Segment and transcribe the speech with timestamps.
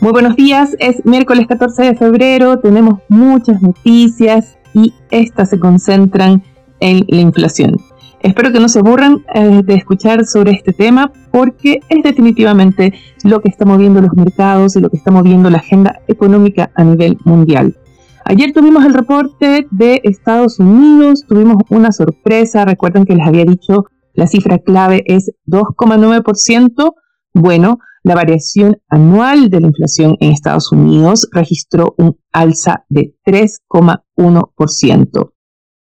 [0.00, 6.42] Muy buenos días, es miércoles 14 de febrero, tenemos muchas noticias y estas se concentran
[6.80, 7.76] en la inflación.
[8.20, 12.92] Espero que no se aburran eh, de escuchar sobre este tema porque es definitivamente
[13.24, 16.84] lo que está moviendo los mercados y lo que está moviendo la agenda económica a
[16.84, 17.76] nivel mundial.
[18.24, 23.86] Ayer tuvimos el reporte de Estados Unidos, tuvimos una sorpresa, recuerden que les había dicho
[24.16, 26.94] la cifra clave es 2,9%.
[27.34, 35.32] Bueno, la variación anual de la inflación en Estados Unidos registró un alza de 3,1%.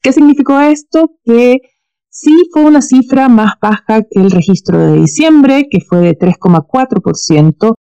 [0.02, 1.14] ¿Qué significó esto?
[1.24, 1.60] Que
[2.10, 7.76] sí fue una cifra más baja que el registro de diciembre, que fue de 3,4%,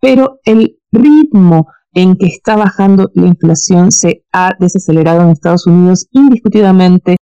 [0.00, 6.08] pero el ritmo en que está bajando la inflación se ha desacelerado en Estados Unidos
[6.10, 7.18] indiscutidamente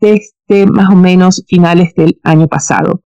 [0.00, 3.02] desde más o menos finales del año pasado.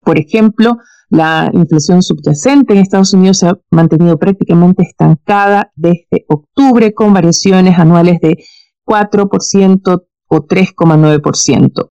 [0.00, 0.78] Por ejemplo,
[1.10, 7.78] la inflación subyacente en Estados Unidos se ha mantenido prácticamente estancada desde octubre con variaciones
[7.78, 8.44] anuales de
[8.86, 11.90] 4% o 3,9%.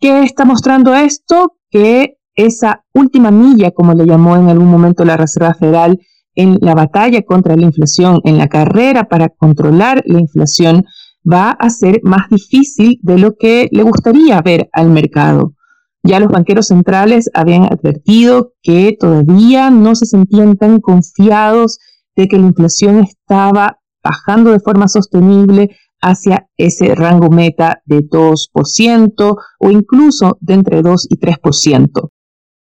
[0.00, 1.56] ¿Qué está mostrando esto?
[1.70, 5.98] Que esa última milla, como le llamó en algún momento la Reserva Federal,
[6.34, 10.84] en la batalla contra la inflación, en la carrera para controlar la inflación,
[11.30, 15.54] va a ser más difícil de lo que le gustaría ver al mercado.
[16.02, 21.78] Ya los banqueros centrales habían advertido que todavía no se sentían tan confiados
[22.16, 29.36] de que la inflación estaba bajando de forma sostenible hacia ese rango meta de 2%
[29.58, 32.10] o incluso de entre 2 y 3%.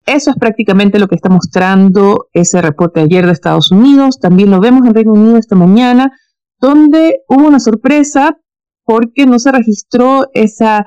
[0.05, 4.19] Eso es prácticamente lo que está mostrando ese reporte ayer de Estados Unidos.
[4.21, 6.11] También lo vemos en Reino Unido esta mañana,
[6.61, 8.37] donde hubo una sorpresa
[8.85, 10.87] porque no se registró esa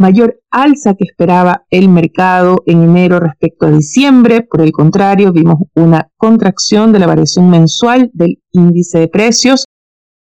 [0.00, 4.42] mayor alza que esperaba el mercado en enero respecto a diciembre.
[4.42, 9.66] Por el contrario, vimos una contracción de la variación mensual del índice de precios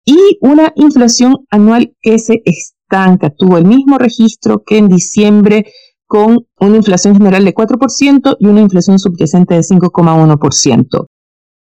[0.04, 3.30] y una inflación anual que se estanca.
[3.30, 5.66] Tuvo el mismo registro que en diciembre
[6.06, 11.06] con una inflación general de 4% y una inflación subyacente de 5,1%.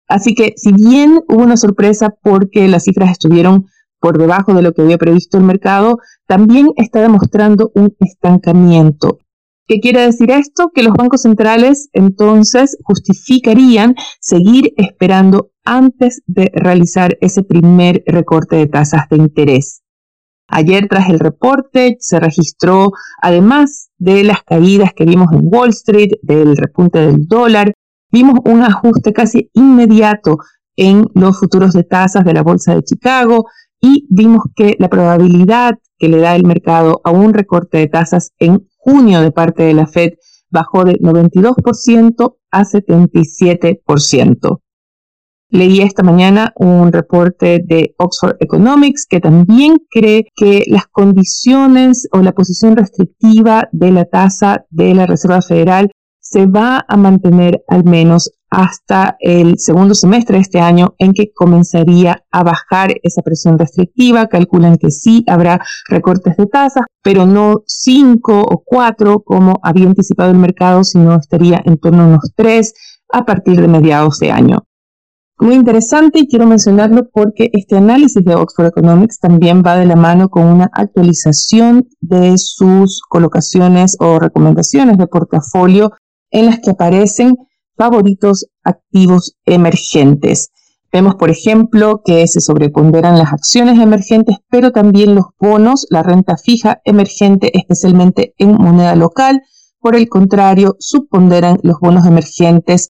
[0.08, 3.66] Así que si bien hubo una sorpresa porque las cifras estuvieron
[4.00, 9.20] por debajo de lo que había previsto el mercado, también está demostrando un estancamiento.
[9.68, 10.72] ¿Qué quiere decir esto?
[10.74, 18.66] Que los bancos centrales entonces justificarían seguir esperando antes de realizar ese primer recorte de
[18.66, 19.84] tasas de interés.
[20.48, 26.14] Ayer tras el reporte se registró, además de las caídas que vimos en Wall Street,
[26.24, 27.74] del repunte del dólar,
[28.12, 30.38] vimos un ajuste casi inmediato
[30.76, 33.46] en los futuros de tasas de la Bolsa de Chicago
[33.82, 38.32] y vimos que la probabilidad que le da el mercado a un recorte de tasas
[38.40, 40.14] en junio de parte de la Fed
[40.50, 44.60] bajó de 92% a 77%.
[45.52, 52.20] Leí esta mañana un reporte de Oxford Economics que también cree que las condiciones o
[52.20, 55.90] la posición restrictiva de la tasa de la Reserva Federal
[56.20, 61.32] se va a mantener al menos hasta el segundo semestre de este año en que
[61.34, 64.28] comenzaría a bajar esa presión restrictiva.
[64.28, 70.32] Calculan que sí habrá recortes de tasas, pero no cinco o cuatro como había anticipado
[70.32, 72.74] el mercado, sino estaría en torno a unos tres
[73.12, 74.60] a partir de mediados de año.
[75.42, 79.96] Muy interesante y quiero mencionarlo porque este análisis de Oxford Economics también va de la
[79.96, 85.94] mano con una actualización de sus colocaciones o recomendaciones de portafolio
[86.30, 87.38] en las que aparecen
[87.80, 90.52] favoritos activos emergentes.
[90.92, 96.36] Vemos, por ejemplo, que se sobreponderan las acciones emergentes, pero también los bonos, la renta
[96.36, 99.42] fija emergente, especialmente en moneda local.
[99.80, 102.90] Por el contrario, subponderan los bonos emergentes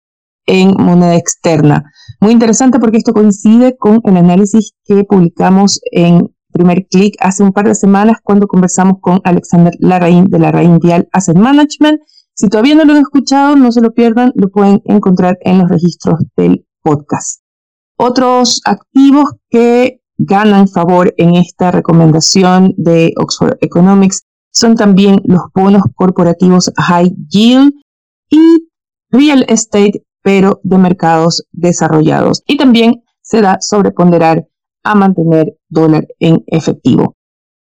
[0.46, 1.92] en moneda externa.
[2.22, 7.54] Muy interesante porque esto coincide con el análisis que publicamos en primer clic hace un
[7.54, 12.00] par de semanas cuando conversamos con Alexander Larraín de Larraín Vial Asset Management
[12.36, 15.70] si todavía no lo han escuchado, no se lo pierdan, lo pueden encontrar en los
[15.70, 17.42] registros del podcast.
[17.98, 25.84] Otros activos que ganan favor en esta recomendación de Oxford Economics son también los bonos
[25.96, 27.72] corporativos high yield
[28.30, 28.68] y
[29.10, 32.44] real estate, pero de mercados desarrollados.
[32.46, 34.46] Y también se da sobreponderar
[34.84, 37.16] a mantener dólar en efectivo.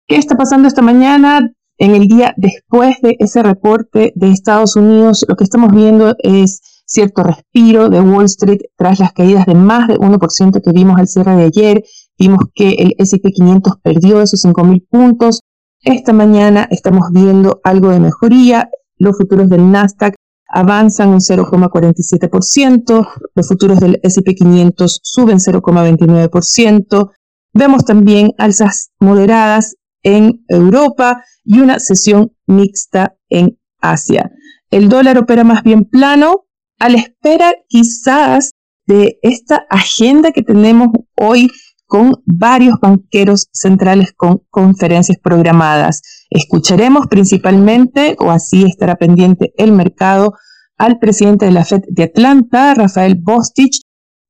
[0.08, 1.52] ¿Qué está pasando esta mañana?
[1.78, 6.82] En el día después de ese reporte de Estados Unidos, lo que estamos viendo es
[6.86, 11.08] cierto respiro de Wall Street tras las caídas de más de 1% que vimos al
[11.08, 11.84] cierre de ayer.
[12.18, 15.40] Vimos que el S&P 500 perdió esos 5.000 puntos.
[15.82, 18.70] Esta mañana estamos viendo algo de mejoría.
[18.96, 20.14] Los futuros del Nasdaq
[20.48, 27.10] avanzan un 0,47%, los futuros del S&P 500 suben 0,29%.
[27.52, 29.76] Vemos también alzas moderadas
[30.06, 34.30] en Europa y una sesión mixta en Asia.
[34.70, 36.44] El dólar opera más bien plano,
[36.78, 38.52] a la espera quizás
[38.86, 41.50] de esta agenda que tenemos hoy
[41.86, 46.02] con varios banqueros centrales con conferencias programadas.
[46.30, 50.34] Escucharemos principalmente, o así estará pendiente el mercado,
[50.78, 53.80] al presidente de la Fed de Atlanta, Rafael Bostich,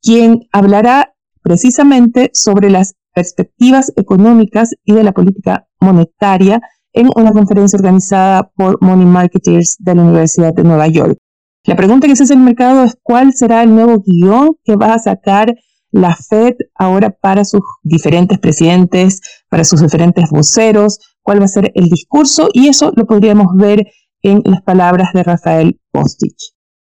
[0.01, 1.13] quien hablará
[1.43, 6.61] precisamente sobre las perspectivas económicas y de la política monetaria
[6.93, 11.19] en una conferencia organizada por Money Marketers de la Universidad de Nueva York.
[11.65, 14.93] La pregunta que se hace el mercado es cuál será el nuevo guion que va
[14.93, 15.55] a sacar
[15.91, 21.73] la Fed ahora para sus diferentes presidentes, para sus diferentes voceros, cuál va a ser
[21.75, 23.87] el discurso y eso lo podríamos ver
[24.21, 26.56] en las palabras de Rafael Postich.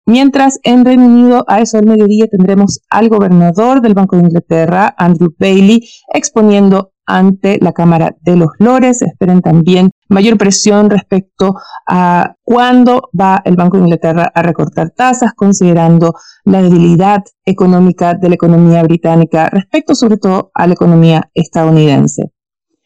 [0.07, 4.95] Mientras en Reino Unido a eso del mediodía tendremos al gobernador del Banco de Inglaterra,
[4.98, 9.01] Andrew Bailey, exponiendo ante la Cámara de los Lores.
[9.01, 11.56] Esperen también mayor presión respecto
[11.86, 16.13] a cuándo va el Banco de Inglaterra a recortar tasas, considerando
[16.45, 22.31] la debilidad económica de la economía británica respecto sobre todo a la economía estadounidense.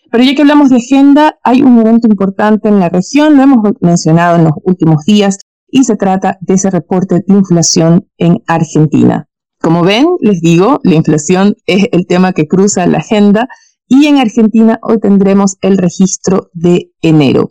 [0.09, 3.59] Pero ya que hablamos de agenda, hay un momento importante en la región, lo hemos
[3.79, 5.37] mencionado en los últimos días,
[5.71, 9.29] y se trata de ese reporte de inflación en Argentina.
[9.59, 13.47] Como ven, les digo, la inflación es el tema que cruza la agenda
[13.87, 17.49] y en Argentina hoy tendremos el registro de enero.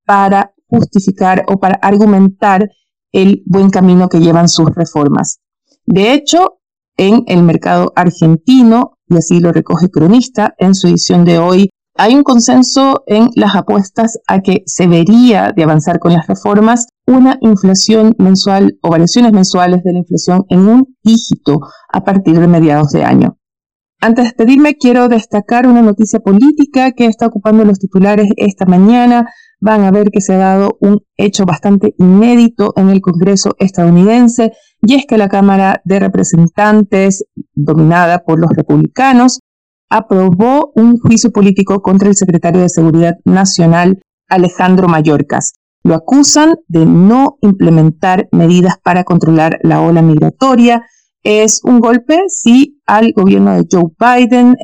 [0.05, 2.69] para justificar o para argumentar
[3.11, 5.39] el buen camino que llevan sus reformas.
[5.85, 6.59] De hecho,
[6.97, 12.13] en el mercado argentino, y así lo recoge Cronista en su edición de hoy, hay
[12.13, 17.37] un consenso en las apuestas a que se vería de avanzar con las reformas una
[17.39, 21.59] inflación mensual o variaciones mensuales de la inflación en un dígito
[21.93, 23.37] a partir de mediados de año.
[24.01, 29.29] Antes de despedirme, quiero destacar una noticia política que está ocupando los titulares esta mañana.
[29.59, 34.51] Van a ver que se ha dado un hecho bastante inédito en el Congreso estadounidense
[34.81, 39.39] y es que la Cámara de Representantes, dominada por los republicanos,
[39.89, 45.53] aprobó un juicio político contra el secretario de Seguridad Nacional, Alejandro Mayorkas.
[45.83, 50.83] Lo acusan de no implementar medidas para controlar la ola migratoria.
[51.25, 54.55] Es un golpe, sí, al gobierno de Joe Biden,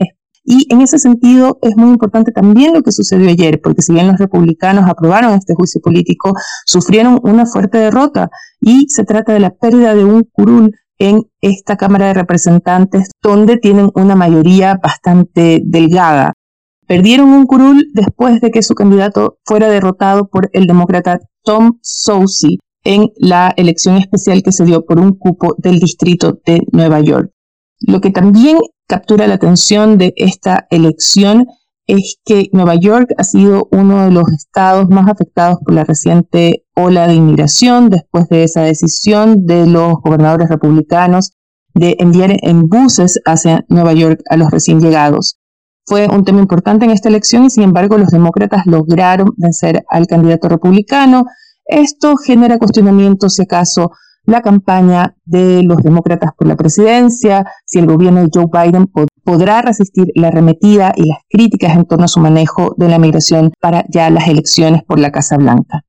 [0.44, 4.08] y en ese sentido es muy importante también lo que sucedió ayer, porque si bien
[4.08, 6.34] los republicanos aprobaron este juicio político,
[6.68, 8.30] sufrieron una fuerte derrota.
[8.60, 13.58] Y se trata de la pérdida de un curul en esta Cámara de Representantes, donde
[13.58, 16.34] tienen una mayoría bastante delgada.
[16.86, 22.60] Perdieron un curul después de que su candidato fuera derrotado por el demócrata Tom Soucy
[22.84, 27.32] en la elección especial que se dio por un cupo del distrito de Nueva York.
[27.80, 28.58] Lo que también
[28.88, 31.48] captura la atención de esta elección
[31.88, 36.64] es que Nueva York ha sido uno de los estados más afectados por la reciente
[36.76, 41.34] ola de inmigración después de esa decisión de los gobernadores republicanos
[41.74, 45.38] de enviar en buses hacia Nueva York a los recién llegados.
[45.86, 50.06] Fue un tema importante en esta elección y sin embargo los demócratas lograron vencer al
[50.08, 51.26] candidato republicano
[51.72, 53.92] Esto genera cuestionamientos si acaso
[54.26, 58.92] la campaña de los demócratas por la presidencia, si el gobierno de Joe Biden
[59.24, 63.54] podrá resistir la arremetida y las críticas en torno a su manejo de la migración
[63.62, 65.84] para ya las elecciones por la Casa Blanca.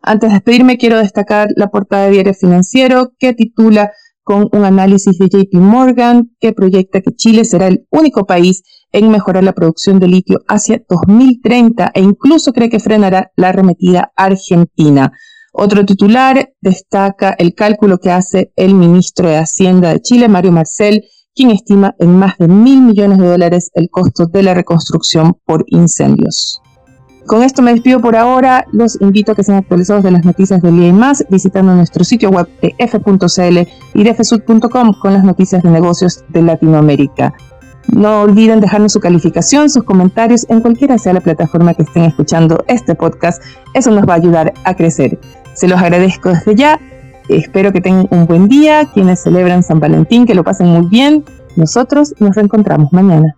[0.00, 3.92] Antes de despedirme, quiero destacar la portada de Diario Financiero que titula
[4.28, 9.10] con un análisis de JP Morgan que proyecta que Chile será el único país en
[9.10, 15.12] mejorar la producción de litio hacia 2030 e incluso cree que frenará la arremetida argentina.
[15.54, 21.04] Otro titular destaca el cálculo que hace el ministro de Hacienda de Chile, Mario Marcel,
[21.34, 25.64] quien estima en más de mil millones de dólares el costo de la reconstrucción por
[25.68, 26.60] incendios.
[27.28, 28.64] Con esto me despido por ahora.
[28.72, 32.02] Los invito a que sean actualizados de las noticias del día y más visitando nuestro
[32.02, 37.34] sitio web de f.cl y de fsud.com con las noticias de negocios de Latinoamérica.
[37.88, 42.64] No olviden dejarnos su calificación, sus comentarios en cualquiera sea la plataforma que estén escuchando
[42.66, 43.42] este podcast.
[43.74, 45.20] Eso nos va a ayudar a crecer.
[45.52, 46.80] Se los agradezco desde ya.
[47.28, 48.88] Espero que tengan un buen día.
[48.94, 51.26] Quienes celebran San Valentín, que lo pasen muy bien.
[51.56, 53.37] Nosotros nos reencontramos mañana.